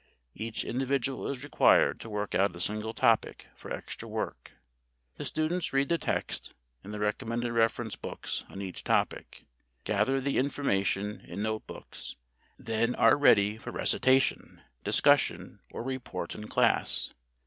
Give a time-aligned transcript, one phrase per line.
[0.33, 4.53] Each individual is required to work out a single topic for extra work.
[5.17, 9.45] The students read the text and the recommended reference books on each topic,
[9.83, 12.15] gather the information in note books,
[12.57, 17.11] and then are ready for recitation, discussion, or report in class.